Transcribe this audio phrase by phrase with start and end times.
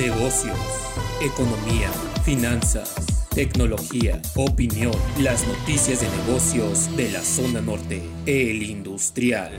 [0.00, 0.56] negocios,
[1.20, 1.90] economía,
[2.24, 2.94] finanzas,
[3.34, 9.50] tecnología, opinión, las noticias de negocios de la zona norte, el industrial.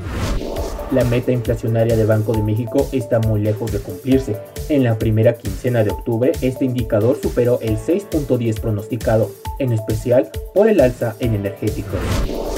[0.91, 4.35] La meta inflacionaria de Banco de México está muy lejos de cumplirse.
[4.67, 9.29] En la primera quincena de octubre, este indicador superó el 6.10 pronosticado,
[9.59, 11.99] en especial por el alza en energéticos.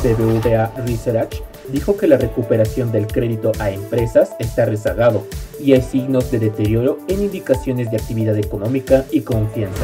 [0.01, 1.43] BBVA Research
[1.73, 5.27] dijo que la recuperación del crédito a empresas está rezagado
[5.59, 9.83] y hay signos de deterioro en indicaciones de actividad económica y confianza.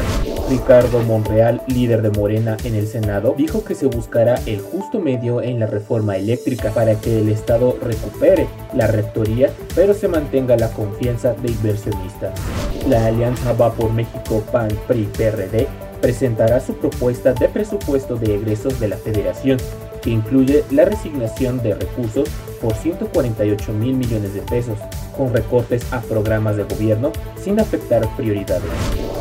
[0.49, 5.41] Ricardo Monreal, líder de Morena en el Senado, dijo que se buscará el justo medio
[5.41, 10.71] en la reforma eléctrica para que el Estado recupere la rectoría, pero se mantenga la
[10.71, 12.39] confianza de inversionistas.
[12.87, 15.67] La alianza Va por México PAN PRI PRD
[16.01, 19.57] presentará su propuesta de presupuesto de egresos de la Federación
[20.01, 22.29] que incluye la resignación de recursos
[22.61, 24.77] por 148 mil millones de pesos,
[25.19, 27.11] con recortes a programas de gobierno
[27.43, 28.71] sin afectar prioridades.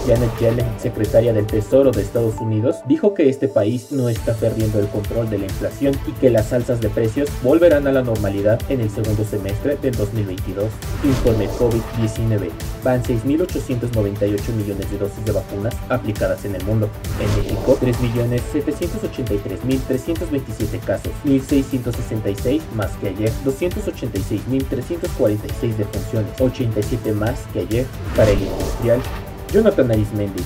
[0.07, 4.79] Janet Yellen, secretaria del Tesoro de Estados Unidos, dijo que este país no está perdiendo
[4.79, 8.61] el control de la inflación y que las alzas de precios volverán a la normalidad
[8.69, 10.67] en el segundo semestre del 2022.
[11.03, 12.49] Informe COVID-19.
[12.85, 16.89] Van 6.898 millones de dosis de vacunas aplicadas en el mundo.
[17.21, 27.87] En México, 3.783.327 casos, 1.666 más que ayer, 286.346 defunciones, 87 más que ayer
[28.17, 29.01] para el industrial.
[29.53, 30.43] Jonathan Arismendi,